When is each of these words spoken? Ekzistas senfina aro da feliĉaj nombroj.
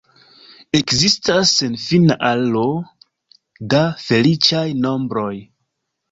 Ekzistas 0.77 1.49
senfina 1.57 2.15
aro 2.29 2.63
da 3.73 3.81
feliĉaj 4.05 4.63
nombroj. 4.87 5.33